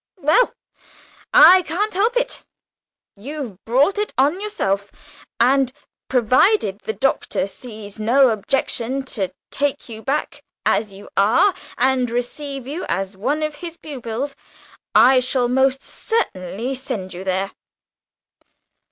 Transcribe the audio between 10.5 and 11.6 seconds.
as you are